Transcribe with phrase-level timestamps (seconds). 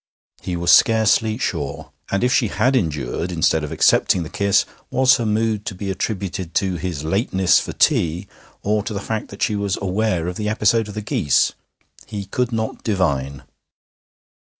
[0.41, 1.91] He was scarcely sure.
[2.09, 5.91] And if she had endured instead of accepting the kiss, was her mood to be
[5.91, 8.27] attributed to his lateness for tea,
[8.63, 11.53] or to the fact that she was aware of the episode of the geese?
[12.07, 13.43] He could not divine.